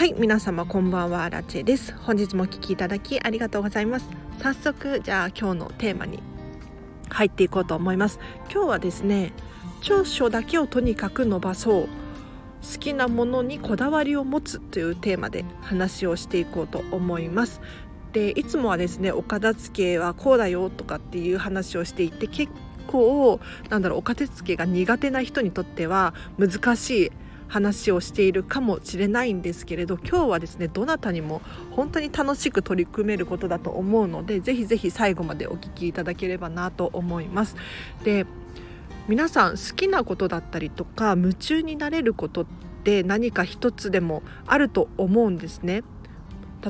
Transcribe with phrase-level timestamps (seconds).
[0.00, 1.94] はい皆様こんばんはラチェです。
[1.94, 4.08] 本日もお聞きいただきありがとうございます。
[4.38, 6.22] 早速じゃあ今日のテーマに
[7.10, 8.18] 入っていこうと思います。
[8.50, 9.34] 今日はですね
[9.82, 11.88] 長所だけをとにかく伸ばそう。
[12.62, 17.60] 好きなものにこだわりを持つというテーマで話をしていこうと思います。
[18.14, 22.50] でいつもはですねお片付けはこうだよとかっていう話をしていて結
[22.86, 23.38] 構
[23.68, 27.12] なんだろうお片付けが苦手な人にとっては難しい
[27.50, 31.42] 話をしているかもしれないんですけれど今日はですねどなたにも
[31.72, 37.56] 本当に楽しく取り組めることだと思うのでぜひぜひ最後までお聞きいただければなと思います。
[38.04, 38.24] で
[39.08, 42.46] 皆さん好きなことだったりとか夢中になれることっ
[42.84, 45.82] て何か一つでもあると思うんですね。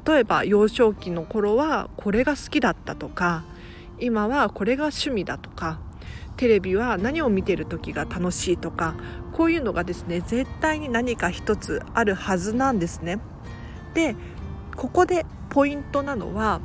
[0.07, 3.45] 例えば幼少期の頃はこれが好きだったとか
[3.99, 5.81] 今はこれが趣味だとか
[6.41, 8.95] テレビは何を見てる時が楽しいとか
[9.35, 13.19] こういうのがですね絶対に何か一つあるはずなんですね。
[13.93, 14.17] で
[14.75, 16.63] ここでポイントなのは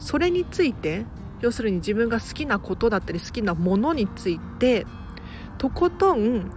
[0.00, 1.04] それについて
[1.40, 4.86] 要するに自分が好きなことだったり好きなものについて
[5.58, 6.50] とことん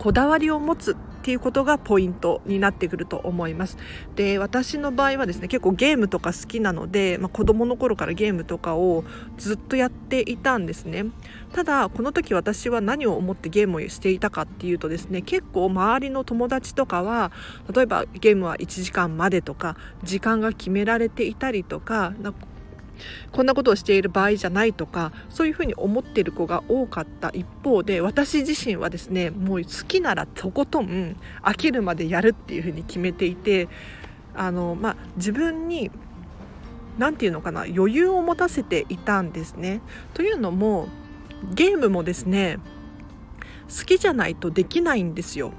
[0.00, 0.96] こだわりを持つっ
[1.26, 3.78] ていうことがポイントになってくると思います。
[4.14, 9.02] で私の場合はですね結構ゲームとか好きなので、まあ、子供の頃からゲームとかを
[9.36, 11.06] ずっとやっていたんですね。
[11.52, 17.32] ただこの時私は何を思ってゲームをしていたかっていうとですね結構周りの友達とかは
[17.74, 22.12] 例えばゲームは1時間までとか時間が決められていたりとか
[23.32, 33.68] こんなことをしている場合じゃないとかそういうふうに思っている子が多かった一方で私自身はですねもう好きならとことん飽きるまでやるっていうふうに決めていて
[34.34, 35.90] あの、まあ、自分に
[36.98, 39.82] 何て言うのかな余裕を持たせていたんですね。
[40.14, 40.88] というのも
[41.54, 42.58] ゲームもですね
[43.68, 45.52] 好きじゃないとできないんですよ。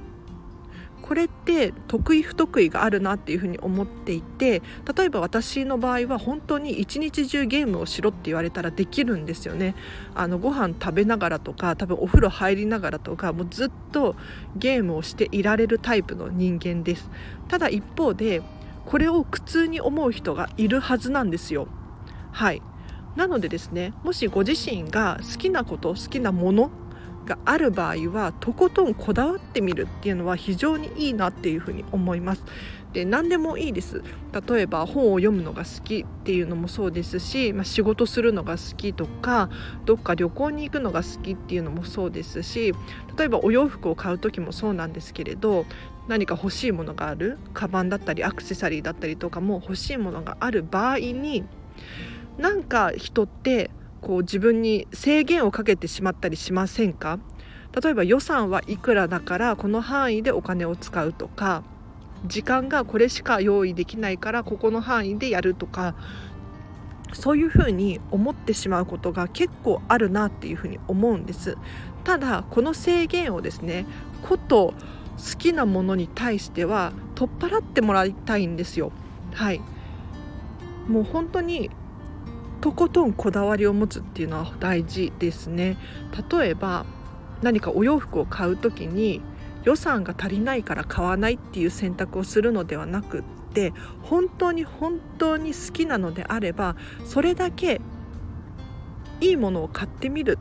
[1.08, 4.62] これって得意不得意があるなっていうふうに思っていて
[4.94, 9.74] 例えば私の場合は本当に一日中ゲームをしろって言われたらできるんですよね。
[10.16, 14.18] あのご飯食べながらとか多分お風呂入りながらとかもうずっと
[14.58, 17.10] ゲームをしていられるタイプの人間です。
[17.48, 18.42] ただ一方で
[18.86, 21.70] これを苦痛に思う人がいるはずなんですよ。
[22.34, 22.62] はい。
[23.16, 26.70] なのでですねもしご自身が好きなこと好きなもの
[27.28, 32.44] がある場合はとことんこだわってみるっていうのは非常にいいなっていうふうに思います。
[32.94, 34.02] で何でもいいです
[34.48, 39.50] 例えば本を読むのが好きっていうのもそうですし、まあ、仕事するのが好きとか
[39.86, 42.74] どっか旅行に行くのが好きっていうのもそうですし
[43.18, 45.66] 例えばお洋服を買う時もそうなんですけれど
[46.08, 51.44] 何か欲しいものがあるカバンだったりアクセサリーだったりとかも欲しいものがある場合に
[52.38, 53.70] なんか人って
[54.02, 57.20] こう自分に制限をかけてしまったりしませんか？
[57.82, 61.64] 例えば予算はいくらだからこの範囲でお金を使うとか
[62.26, 65.96] 時間がこれしか用意できないからここの範囲でやるとか
[67.14, 71.58] そういうふうに思ってしまうことが結構あるなっていうふうに思うんです。
[72.04, 73.86] ただこの制限をですね
[74.24, 74.74] こと
[75.18, 78.92] 好きなものに対しては取っ払ってもらいたいんですよ。
[79.34, 79.62] はい。
[80.88, 81.70] もう本当に
[82.62, 85.78] とことんこだわりを持つっていうのは大事ですね
[86.32, 86.86] 例えば
[87.42, 89.22] 何かお洋服を買う時に
[89.64, 93.24] 予算が足りないから買わないっていう選択をするのではなくっ
[93.54, 96.76] て本当に本当に好きなのであれば
[97.06, 97.82] それだけ
[99.20, 100.40] いいものを買ってみる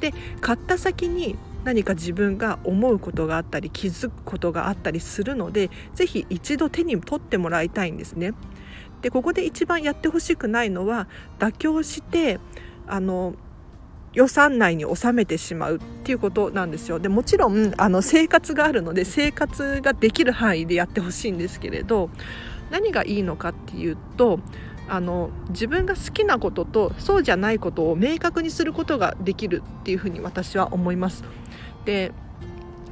[0.00, 8.34] で買った先に何か自分が思うことがあったり気づくことがあったりするので是非一度手に取ってもらいたいんですね。
[9.02, 11.08] でここで一番やってほしくないのは
[11.38, 12.38] 妥協して
[12.86, 13.34] あの
[14.12, 22.08] 予算内に収めてしまうっていうことなんですよでもちろんあの生活があるので生活ができる範囲でやってほしいんですけれど
[22.70, 24.40] 何がいいのかっていうと
[24.88, 31.24] あの自分が好きなこととそうじゃないことを明確にすることができるっていうふうに私は思います。
[31.84, 32.12] で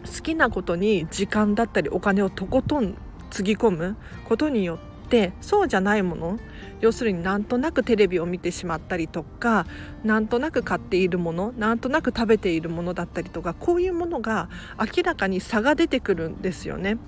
[0.04, 2.96] 好きなことに時間だったりお金をとことん
[3.30, 3.96] つぎ込む
[4.28, 6.38] ことによってってそうじゃないもの
[6.80, 9.66] 要するになんとなくテレビを見てしまったりとか
[10.02, 14.48] なんとなく買っているものなんとなく食べているものだったりとかこういうものが
[14.78, 16.98] 明らかに差が出てくるんですよね。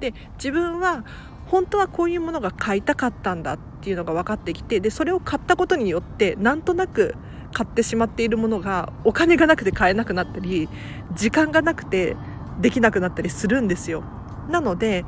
[0.00, 1.04] で自分は
[1.46, 7.14] 本当はこういうものが買いたかったんだっていうのが分かってきてでそれを買ったことによってなんとなく
[7.52, 10.68] 買ってしまっているものがお金がなくて買えなくなったり
[11.14, 12.16] 時間がなくて
[12.60, 14.02] できなくなったりするんですよ。
[14.48, 15.04] なので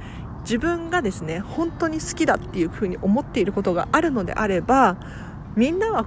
[0.47, 4.97] 自分がですね本当に好きだっていうふうに思っていることがあるのであれば
[5.57, 6.05] みんなは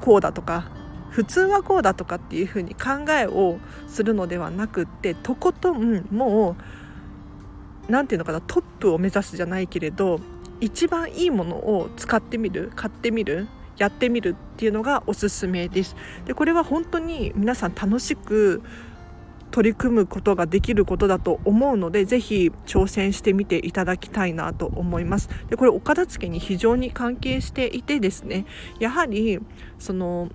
[0.00, 0.68] こうだとか
[1.10, 6.56] 普通はこうだとかっていうふうに考えをするのではなくってとことんも
[7.88, 10.20] う何て言うのかなトップを目指すじゃないけれど
[10.60, 13.46] 一番いいものを使ってみる買ってみる
[13.76, 15.96] やってみるっていうのがおすすめです。
[16.24, 18.62] でこれは本当に皆さん楽しく
[19.50, 25.28] 取り組むことができることだと思うのでぜひ挑戦してみていただきたいなと思います。
[25.48, 28.44] でこれお片付けに非常に関係していてですね
[28.78, 29.40] やはり
[29.78, 30.28] その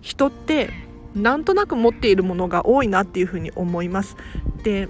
[0.00, 0.70] 人って
[1.14, 4.16] なんとなく持っているものが多いなっていうふうに思います。
[4.62, 4.88] で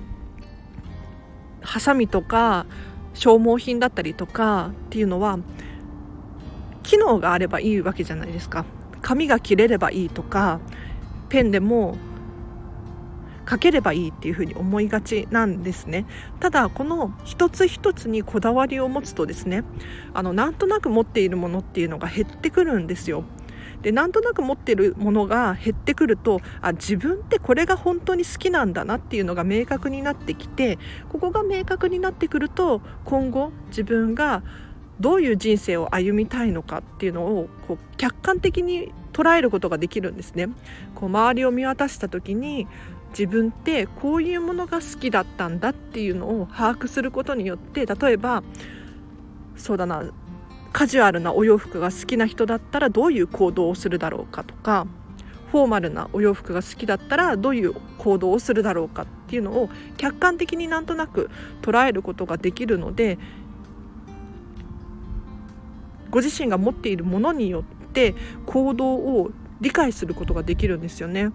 [1.60, 2.66] ハサミとか
[3.14, 5.38] 消耗品だったりとかっていうのは
[6.82, 8.64] 機能があればいいわけじゃないですか。
[9.02, 10.60] 紙が切れればいいとか
[11.28, 11.96] ペンでも
[13.48, 16.06] 書ければいいっていうふうに思いがちなんですね
[16.40, 19.64] ただこの一つ一つにこだわりを持つとですね
[20.14, 23.24] あのなんとなく持っているものっていうのが減ってくるんですよ
[23.82, 30.78] でなんとなく持っているものが減ってくるとあ自分ってこれが本当に好きなんだなっていうのが明確になってきて
[31.08, 34.42] ここが明確になってくると今後自分が
[34.98, 40.48] どういう人生を歩みたいのかっていうのをこう客観的に捉えることができるんですね。
[40.94, 42.66] こう周りを見渡した時に
[43.10, 48.42] 自分ってこういうものが好きだったんだっていうのを把握することによって例えば
[49.56, 50.04] そうだな
[50.72, 54.86] カジュアルなお洋服が好きな人だったらどういう行動をするだろうかとか
[55.50, 61.30] フォーマルなお洋服が好きだったらどういう行動をするだろうかっていうのを客観的になんとなく
[61.62, 63.18] 捉えることができるので
[66.10, 68.14] ご自身が持っているものによって
[68.44, 69.30] 行動を
[69.60, 71.32] 理解することができるんですよね。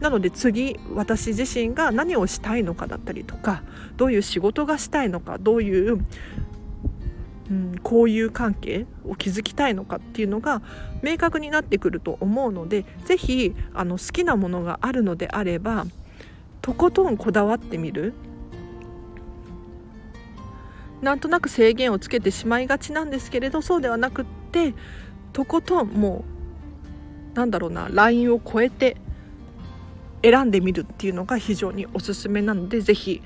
[0.00, 3.62] なので次私自身が何をしたいのかだったりとか
[3.96, 6.04] どういう仕事がしたいのかどういう、
[7.50, 10.62] うん、交友関係を築きたいのかっていうのが
[11.02, 15.86] 明確になってくると思うので是非好きなものがあるのであれば
[16.62, 18.14] とことんこだわってみる。
[21.00, 24.74] なんとなく制限をつけてしまいがちなんですけれどそうではなくって
[25.32, 26.24] とことんも
[27.34, 28.96] うなんだろうなラインを超えて
[30.22, 33.22] 選んでみるっていうのが非常におすすめなので是非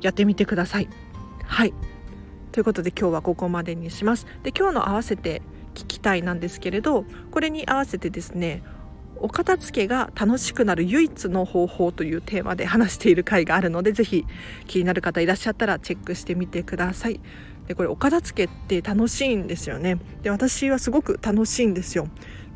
[0.00, 0.88] やってみてください。
[1.44, 1.74] はい
[2.52, 4.26] ということで今日はここまでにします。
[4.42, 5.42] で今日の合わせて
[5.74, 8.62] 聞きたいなんですけれどこれに合わせてですね
[9.20, 14.24] お片付けが楽しくなる唯一の方法というテーマで話している回があるのでぜひ
[14.66, 17.20] 気になる方いらっしゃったらチェックしてみてください。
[17.66, 19.98] でこれお片付けって楽しいんですよね。
[20.22, 22.08] で私はすごく楽しいんですよ。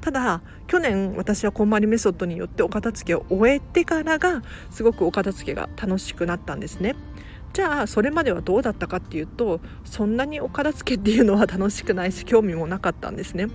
[0.03, 6.97] ただ去年私はこんまりメソッドによってお片付けを終えてからがすごくお片付けが楽しくなったんですね。
[7.53, 13.47] じゃあそれまではどうだったかっていうとそんなにお片付けっていうのは楽しくないし興味もなかったんですね。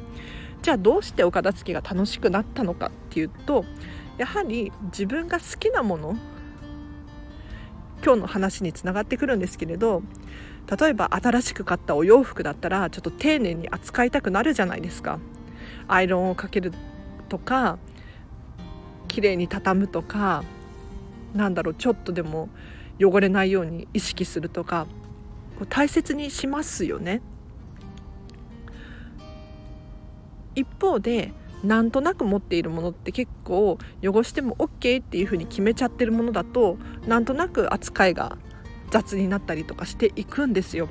[0.61, 3.65] じゃあどうしてお片付けが楽しくなったのかっていうと
[4.17, 6.15] やはり自分が好きなもの
[8.03, 10.01] 今日の話につながってくるんですけれど
[10.79, 15.19] 例えば新しく買ったお洋服だったらちょっと丁寧に扱いたくなるじゃないですか
[15.87, 16.71] アイロンをかける
[17.29, 17.77] とか
[19.07, 20.43] 綺麗に畳むとか
[21.33, 22.49] なんだろうちょっとでも
[22.99, 24.87] 汚れないように意識するとか
[25.69, 27.21] 大切にしますよね。
[30.55, 36.77] 一方でなんとなく持っているものって結構汚しても OK っていうふうに決めちゃってるものだと
[37.07, 38.37] なんとなく扱いが
[38.89, 40.89] 雑になったりとかしていくんですよ。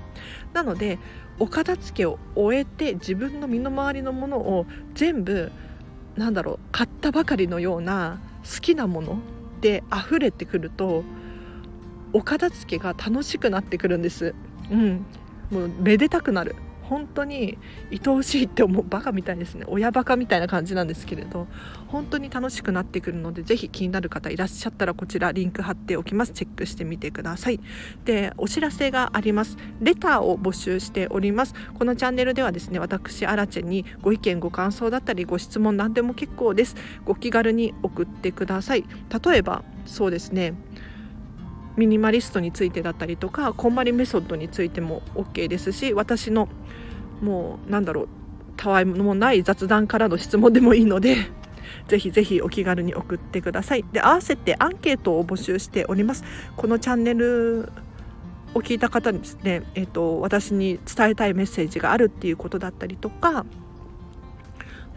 [0.52, 0.98] なので
[1.38, 5.52] お片付けを終えて自分の身の回りのものを全部
[6.16, 9.18] なんだろう買ったばかりのような好きなもの
[9.60, 11.04] で溢れてくると
[12.12, 14.34] お片付けが楽しくなってくるんです。
[14.70, 15.04] うん、
[15.50, 16.56] もうめでたくなる。
[16.88, 17.58] 本当に
[17.90, 19.64] 愛おしいって思うバカみたいですね。
[19.68, 21.46] 親バカみたいな感じなんですけれど
[21.88, 26.32] 本当に楽しくなってくるのでぜひ気になる方いらっしゃったらこちらリンク貼っておきます。
[26.32, 27.60] チェックしてみてください。
[28.04, 29.56] でお知らせがあります。
[29.80, 31.54] レターを募集しております。
[31.74, 36.76] このチャンネルではですね私アラチェにご意見ご感想だったりご質問何でも結構です。
[37.04, 38.84] ご気軽に送ってください。
[39.24, 40.54] 例えばそうですね。
[41.76, 46.48] ミニマリストについてだったりとかこんまりメソッドについても OK ですし私の
[47.20, 48.08] もうなんだろう
[48.56, 51.16] たわいもない雑談からの質問でもいいので
[51.88, 53.84] ぜひぜひお気軽に送ってください。
[53.92, 56.24] で合わせてアンケートを募集しております。
[56.56, 57.70] このチャンネル
[58.54, 63.44] を聞いた方にですね、えーと、私に伝えたいメッセージがあるっていうことだったりとか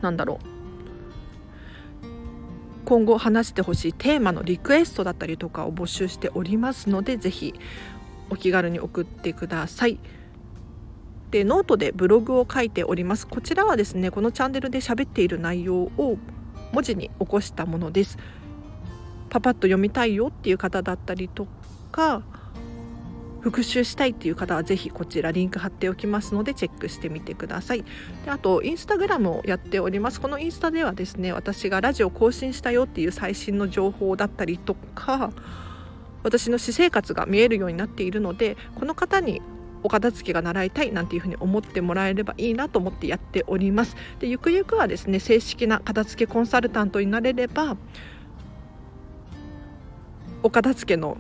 [0.02, 0.59] なんだろう。
[2.90, 7.54] 今後話してほしいテーマのリクエストだったりとかを募集しておりますので是非
[8.32, 10.00] お気軽に送ってください。
[11.30, 16.18] でノートでブログを書いておりますこちらはですねこのチャンネルで喋っている内容を
[16.72, 18.18] 文字に起こしたものです
[19.30, 21.46] パパッと読みたいよっていう方だったりと
[21.92, 22.24] か
[23.42, 27.84] 復習したいっていう方はぜひこちらリンク貼っておきますのでチェックしてみてください。
[28.26, 30.20] であとインスタグラムをやっております。
[30.20, 35.32] このインスタではですね私がラジオ更新したよっていう最新の情報だったりとか
[36.24, 39.42] 私の私生活が見えるようになっているのでこの方に
[39.84, 43.96] お片付けが習いたいなんていうふうに思ってもらえればいいなと思ってやっております。
[44.20, 47.78] でゆくゆくはですね正式な片付けコンサルタントになれれば
[50.44, 51.18] お片付けの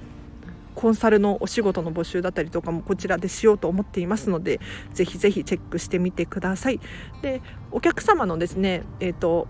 [0.76, 4.60] コンサルのお仕事の募集だったりとかもこちらでしようと思っていますので
[4.94, 6.80] ぜひぜひチェックしてみてください。
[7.22, 9.48] でお客様のですねえっ、ー、と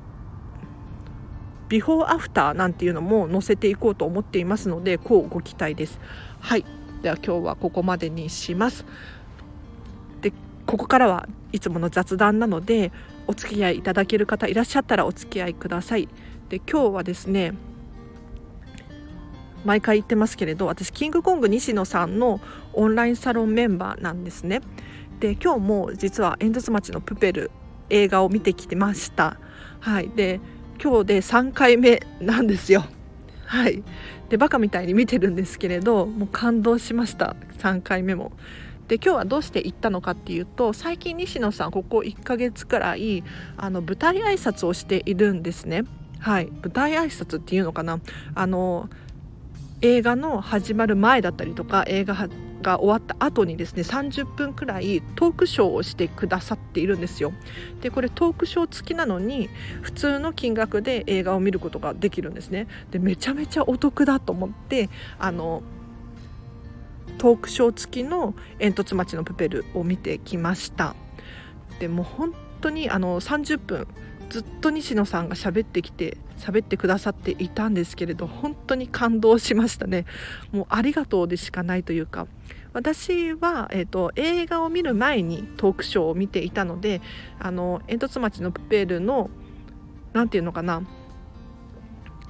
[1.69, 5.99] ビフォーアフターなんていうのも載せていこうと思っていますのでこうご期待です。
[6.39, 6.65] はい。
[7.03, 8.85] では今日はここまでにします。
[10.21, 10.33] で
[10.65, 12.91] ここからはいつもの雑談なので
[13.27, 16.09] お付き合いいただける方いらっしゃったらお付き合いください。
[16.49, 17.53] で今日はですね
[19.65, 22.39] 毎回言ってますけれど私キングコング西野さんの
[22.73, 24.61] オンラインサロンメンバーなんですね。
[25.19, 27.51] で今日も実は煙突町のプペル
[27.89, 29.37] 映画を見てきてました。
[29.79, 30.09] はい。
[30.09, 30.39] で
[30.81, 32.85] 今日で3回目なんですよ。
[33.45, 33.83] はい。
[34.29, 37.35] でバカみたいに見てるんですけれどもう感動しました。
[37.57, 38.31] 3回目も。
[38.87, 43.23] で今日はどうして行ったのかっていうと最近西野さんここ1ヶ月くらい
[43.55, 45.83] あの舞台挨拶をしているんですね。
[46.19, 46.47] はい。
[46.47, 47.99] 舞台挨拶っていうのかな。
[48.35, 48.89] あの
[49.81, 52.27] 映画の始まる前だったりとか映画
[52.61, 57.31] が終わった後にですね30分くらいトークショーをしてくださっているんですよ。
[57.81, 59.49] でこれトークショー付きなのに
[59.81, 62.67] 普通の金額で映画を見ることができるんですね。
[62.91, 65.63] でめちゃめちゃお得だと思ってあの
[67.17, 70.95] トークショー付きの煙突町のプペルを見てきました。
[71.79, 73.87] でも本当にあの30分
[74.29, 80.05] ずっと西野さんが喋ってきて喋ってくださっていたんですけれど本当に感動しましたね。
[80.51, 82.27] もうありがとうでしかないというか。
[82.71, 87.01] 私は、えーと、映画を見る前にトークショーを見ていたので
[87.39, 89.31] あの煙突町のプペルの
[90.13, 90.83] 何て言うのかな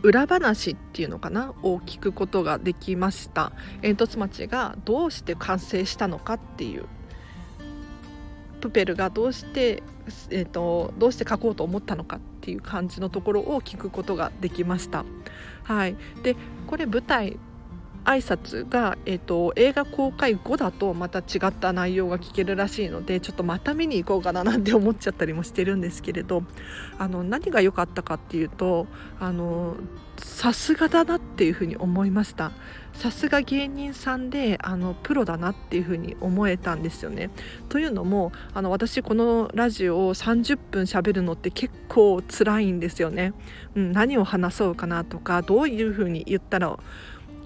[0.01, 3.51] 裏話っていうのかなを聞くことができました。
[3.81, 6.85] 煙突町がどうして完成したのかっていう。
[8.59, 9.83] プペルがどうして、
[10.29, 15.05] えーと、どうして書こうと思ったのかっていう感じのところを聞くことができました。
[15.63, 16.35] はい、で
[16.67, 17.37] これ舞台
[18.05, 26.43] 挨拶が、えーと、映画公開後だとまた違った内容が聞けるらしいのでちょっとまた見に行こうかななんて思っちゃったりもしてるんですけれど
[26.97, 28.87] あの何が良かったかっていうと
[30.17, 32.51] さすがだなっていうふうに思いました。
[32.93, 37.29] さすが芸人さんであのプロだなっていうふうに思えたんですよね。
[37.69, 43.33] というのもあの私このラジオを30分しゃべるのって結構辛いんですよね、
[43.75, 46.77] うん、何を話そうかなとかどういうふうに言ったら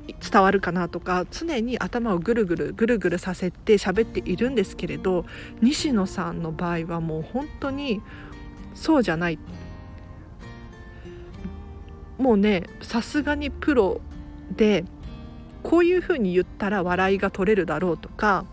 [0.08, 5.26] 伝わるかなとか常に頭をぐるぐるぐるぐるさせて喋っているんですけれど
[5.62, 8.02] 西野さんの場合はもう本当に
[8.74, 9.40] そうじゃない
[12.18, 14.02] もうねさすがにプロ
[14.52, 14.84] で
[15.62, 18.46] こういうふうに言ったら笑いが取れるだろうとか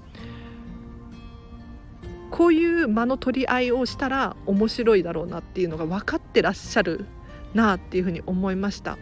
[2.30, 7.06] こういう間の取り合いをしたら面白いだろうなっていうのが分かってらっしゃる
[7.54, 8.96] なっていうふうに思いました。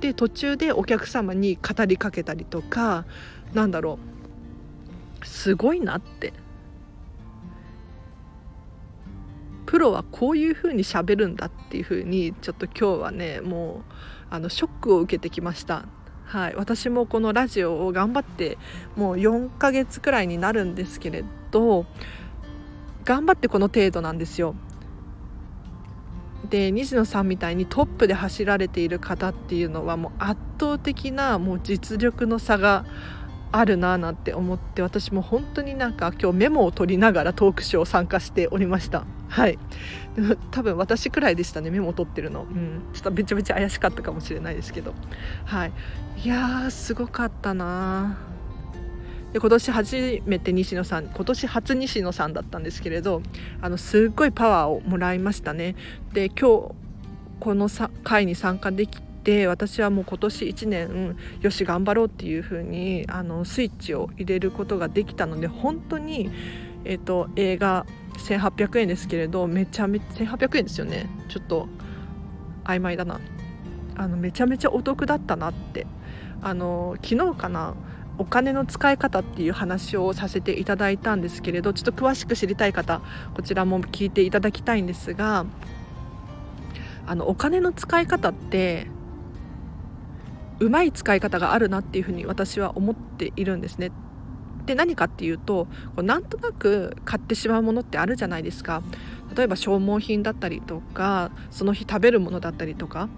[0.00, 3.04] で途中でお客様に語りかけたりとか
[3.54, 3.98] なんだろ
[5.22, 6.32] うすごいなって。
[9.66, 13.92] プロはこういうふうにしゃべるんだっていうふうにちょっと今日はねもう
[14.30, 15.84] あのショックを受けてきました。
[16.24, 18.56] はい、私もこのラジオを頑張って
[18.96, 21.86] もう4ヶ月くらいになるんですけれど
[23.04, 24.54] 頑張ってこの程度なんですよ。
[26.48, 32.84] で西野さんみたいにトップで走られている方っていうのはもう圧倒的なもう実力の差が
[33.50, 39.04] あるななんて思って私も本当になんか今日メモを取りながらトークショー参加しておりました。
[39.28, 39.58] はい。
[40.50, 44.94] 多分私くらいでしたねメモを取ってるの、うん、ちょっとめちゃめちゃ怪しかったかもしれないですけど。
[45.44, 45.72] はい。
[46.22, 48.18] いやーすごかったな
[49.32, 53.22] で今年初めて西野さん今年初西野さんだったんですけれど
[53.60, 55.74] あのすっごいパワーをもらいましたね。
[56.12, 56.74] で今日
[57.40, 57.68] この
[58.02, 66.30] 会に参加できて私はもう今年1年よし頑張ろうっていう風にあにスイッチを入れることができたので本当に、
[66.84, 71.06] えーと、映画1800円ですけれどめちゃめちゃ1800円ですよね。
[71.28, 71.68] ちょっと
[72.64, 73.20] 曖昧だな。
[73.96, 75.86] あのめちゃめちゃお得だったなって。
[76.40, 77.74] あの昨日かな
[78.18, 83.00] お金の使い方っていう話をさせていただいたんですけれどちょっと詳しく知りたい方
[83.34, 85.46] こちらも聞いていただきたいんですが
[87.06, 88.88] あのお金の使い方って
[90.60, 93.92] うまい使い方があるなっていうふうに私は思っているんですね。
[94.66, 98.82] で何かっていうとこうなんとなく買ってしまうものってあるじゃないですか
[99.34, 103.08] 例えば消耗品だったりとかその日食べるものだったりとか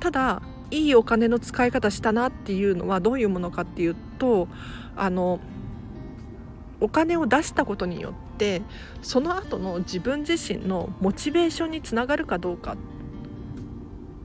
[0.00, 4.48] ただいいお金の使い方したなっていうのはどういうものかっていうと
[4.96, 5.40] あの
[6.80, 8.62] お金を出したことによって
[9.02, 12.76] その後の自分自身のモチベーションにつながるかどうか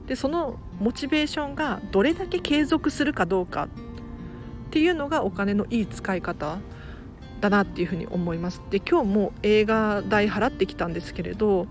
[0.06, 3.68] でそのモチベーションがどれだけ継続するかどうかっ
[4.70, 6.58] ていうのがお金のいい使い方
[7.40, 8.60] だなっていうふうに思います。
[8.70, 11.68] で今日も映画代払ってきたんですけれど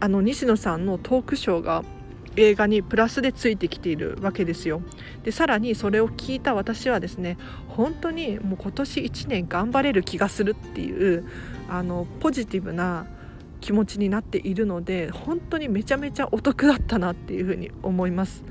[0.00, 1.84] あの西野さんのトークショーが
[2.36, 4.82] 映画にプラスでついてきているわけですよ。
[5.22, 7.36] でさらにそれを聞いた私はですね
[7.68, 11.24] 本当にもう今年1年頑張れる気がするっていう
[11.68, 13.06] あのポジティブな
[13.60, 18.44] 気持ちになっているので本当にめちゃめちゃお得だったなっていうふうに思います。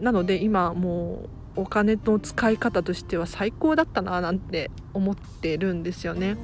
[0.00, 6.36] なので今もうお金の使い方としては最高だったななんて思ってるんですよね。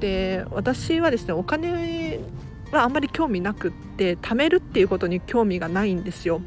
[0.00, 2.20] で私はですねお金
[2.72, 6.40] はあんまり興味なくって貯めるっていうことに興味がないんですよ。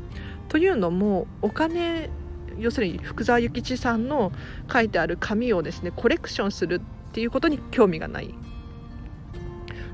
[0.50, 2.10] というのもお金
[2.58, 4.32] 要するに福沢諭吉さんの
[4.72, 8.34] 書いてある紙をですねコレクションするっていうことに興味がない。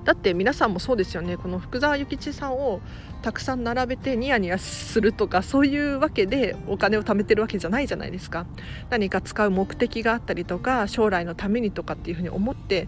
[0.04, 2.82] だって皆さんもそうですよねこの福沢諭吉さんを
[3.22, 8.48] たくさん並べてニヤニヤするとかそういうわけでお金を貯めてるわけじゃないじゃないですか
[8.90, 12.88] 何か使う目的があったりとか将来のためにとかっていうふうに思って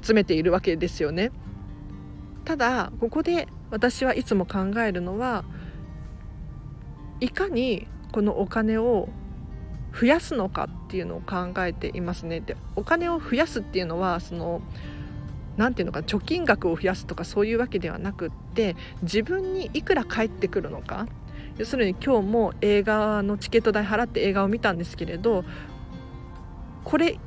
[0.00, 1.32] 集めているわけですよね
[2.44, 5.44] ただここで私はいつも考えるのは
[7.20, 9.08] いかにこのお金を
[9.98, 12.40] 増やすのかっていうのを考えていますね。
[12.40, 14.62] でお金を増やすっていうのはその
[15.56, 21.06] 何て言うのか貯金額を増やすとかそういうわけではなくって自分にいくら返ってくるのか
[21.58, 25.44] 要するに今日も映画のチケット代払って映画を見たんですけれど
[26.84, 27.18] これ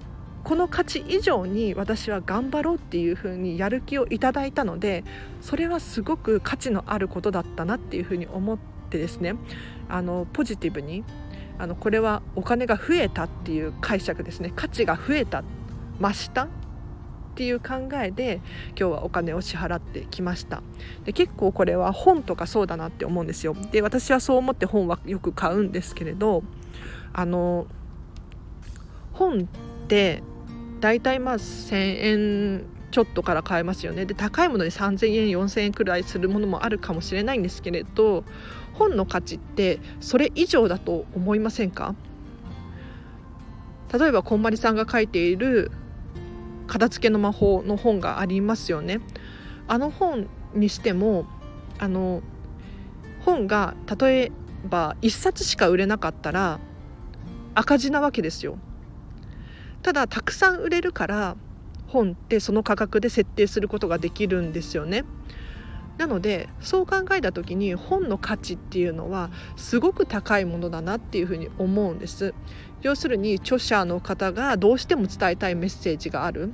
[0.46, 5.04] この価値以上に私は頑張ろうっていうふうにやる気をいただいたので
[5.42, 8.58] それはすごく価値のあることだったなっていうふうに思っ
[8.90, 9.36] てですね。
[9.90, 11.04] あのポジティブに
[11.58, 14.54] あのこれはお金が増えたっていう解釈ですね。
[14.56, 15.44] 価値が増えた
[16.00, 16.48] 増したっ
[17.36, 18.40] ていう考えで
[18.80, 20.62] 今日はお金を支払ってきました。
[21.06, 23.56] で結構これは本とかそうだなって思うんですよ。
[23.72, 26.44] で私はそう思って本はよく買うんですけれど
[27.14, 27.66] あの
[29.12, 29.50] 本
[29.86, 30.22] って
[30.80, 38.24] 大体まあ1,000円ちょっとから買えますよねで高いもので3,000円4,000円くらいするものもあるかもしれないんですけれど
[38.74, 41.96] 本の価値ってそれ以上だと思いませんか？
[43.98, 45.72] 例えばこんまりさんが書いている
[46.68, 49.00] 「片付けの魔法」の本がありますよね。
[49.68, 51.26] あの本にしても
[51.80, 52.22] あの
[53.22, 54.32] 本が例え
[54.70, 56.60] ば1冊しか売れなかったら
[57.56, 58.58] 赤字なわけですよ。
[59.86, 61.36] ただたくさん売れるから
[61.86, 65.06] 本ってその価格で設定することができるんですよね。
[66.00, 72.34] なのでそう考えた時に本の価値っていうのはすごく高いものだなっていうふうに思うんです。
[72.82, 76.52] 要するに著者の方がどうしても伝えたいメッセージがある。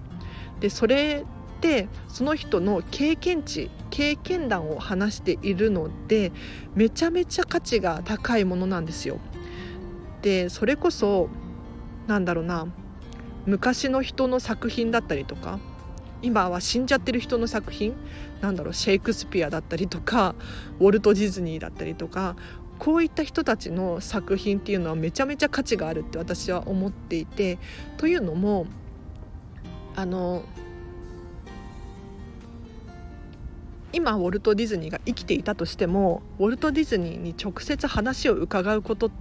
[0.59, 6.33] でそれってその人の経験値経験談を話しているので
[6.75, 9.19] めちゃめちゃ価値が高いものなんですよ。
[10.21, 11.29] でそれこそ
[12.07, 12.67] なんだろうな
[13.45, 15.59] 昔の人の作品だったりとか
[16.21, 17.95] 今は死んじゃってる人の作品
[18.41, 20.35] なんだろうシェイクスピアだったりとか
[20.79, 22.35] ウォルト・ディズニーだったりとか
[22.77, 27.59] こういった人たちの作品っていうのはめちゃめちゃ価値があるって私は思っていて
[27.97, 28.65] というのも
[29.95, 30.43] あの
[33.93, 39.11] 今ウォルト・ディズニーが生きていたとしてもウォルト・ディズニーに直接話を伺うこと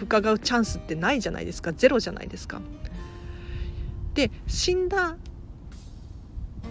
[0.00, 2.60] 伺うチャンスってないじゃないですかゼロじゃないですか。
[4.14, 5.16] で死んだ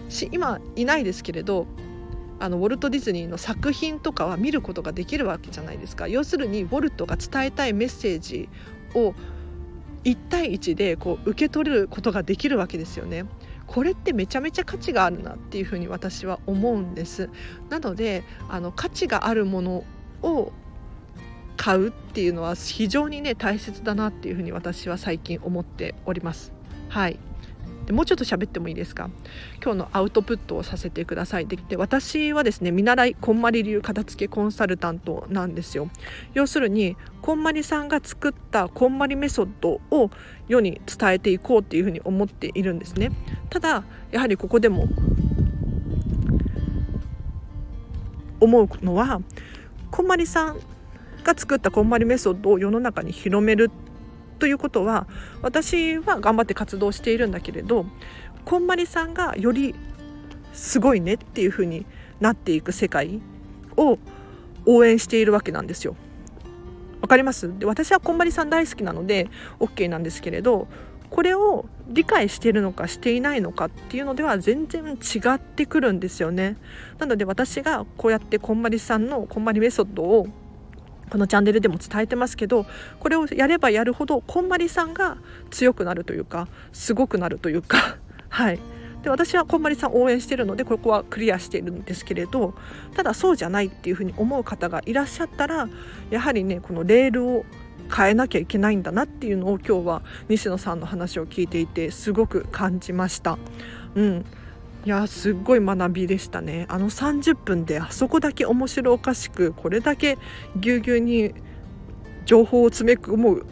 [0.08, 1.66] し今いないですけれど
[2.38, 8.48] あのウォルト・ディズニーの作品とかは見ることができるわけじゃないですか要するにウォルトが伝えたいメッセージ
[8.94, 9.14] を
[10.04, 13.26] 1対1でこう受け取ることができるわけですよね。
[13.66, 17.28] これってめちゃめちゃ価値があるなっていうふに私は思うんです。
[17.68, 19.84] なのであの価値があるもの
[20.22, 20.52] を
[21.56, 26.52] 買うっていうのは非常にね大切だなっていうふうに私は最近思っております。
[26.88, 27.18] はい
[27.90, 29.10] でもうちょっと喋ってもいいですか？
[29.60, 31.48] 今日のアウトプットをさせてください。
[31.48, 35.90] でで私はですね見習いこんまり流片付けコンサルタントなんですよ。
[36.32, 40.10] 要するにこんまりさんが作ったこんまりメソッドを
[40.46, 43.10] 世に伝えていこうっていうふうに思っているんですね。
[43.48, 44.86] ただやはりここでも
[48.38, 49.20] 思うのは
[49.90, 50.60] こんまりさん
[51.24, 53.89] が作ったこんまりメソッドを世の中に広めるっ
[54.40, 55.06] ということは
[55.42, 57.86] 私は頑張って活動しているんだけれど
[58.44, 59.76] こんまりさんがより
[60.52, 61.86] すごいねっていう風に
[62.18, 63.20] なっていく世界
[63.76, 63.98] を
[64.66, 65.94] 応援しているわけなんですよ。
[67.00, 67.58] わかります？
[67.58, 70.68] で私はこんまりさん大好きなので OK なんですけれど
[71.08, 76.56] これを理解しているのかしていないのかっていうのでは全然違ってくるんですよね。
[76.98, 80.26] なので私がこうやってこんまりさんのこんまりメソッドを
[81.10, 82.66] このチャンネルでも伝えてますけど
[82.98, 85.18] これをやればやるほどこんまりさんが
[85.50, 87.96] 強くなるというかすごくなるというか
[88.28, 88.58] はい
[89.02, 92.54] で私はこんまりさん応援してるのでここはクリアしているんですけれど
[92.94, 95.68] ただそうじゃないっていうふうに思う方がいらっしゃったら
[96.10, 97.46] やはりねこのレールを
[97.94, 103.38] 変えなきゃいけないんだなっていうのを今日は西野さんの話を聞いていてすごく感じました。
[103.94, 104.24] うん
[104.84, 110.16] いやすっごい学びでしたねあの30分であそこだけ面白おかしくこれだけ
[110.56, 111.34] ぎゅうぎゅうに
[112.24, 113.44] 情報を詰め込む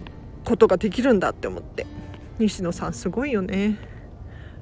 [0.44, 1.86] ことができるんだって思って
[2.38, 3.76] 西野さんすごいよね。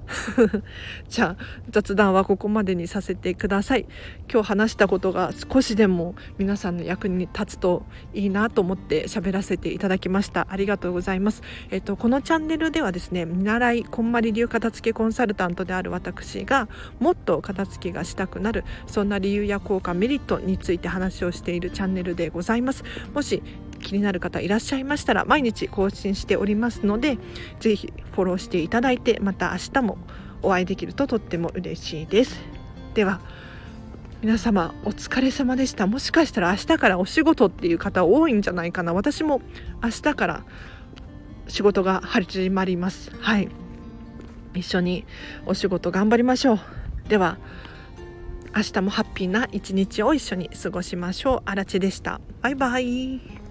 [1.08, 3.86] じゃあ雑談はここまでにさせてください。
[4.32, 10.46] 今日話したことが少しでも皆さんの役に立つといいなと思って喋らせていただきました。
[10.50, 11.42] ありがとうございます。
[11.70, 16.68] えっとこのチャンネルではですね見習いこんまり流片付けコンサルタントである私が
[17.00, 22.84] もっと片付けがしたくなるそんな理由や効果メリットについて話をしているチャンネルでございます。
[23.14, 23.42] もし
[23.86, 27.18] 気になる方いらっしゃいましたら毎日更新しておりますので
[27.60, 29.98] ぜひフォローしていただいてまた明日も
[30.42, 32.40] お会いできるととっても嬉しいです。
[32.94, 33.20] では
[34.22, 35.86] 皆様お疲れ様でした。
[35.86, 38.92] もしかしたら明日からお仕事っていう方多いんじゃないかな。
[38.92, 39.40] 私も
[39.82, 40.44] 明日から
[41.46, 43.12] 仕事が始まります。
[43.20, 43.48] はい。
[44.54, 45.04] 一緒に
[45.46, 46.58] お仕事頑張りましょう。
[47.08, 47.38] では
[48.56, 51.42] 明日もハッピーな一日を一緒に過ごしましょう。
[51.44, 52.20] あらでした。
[52.42, 53.45] バイバイ。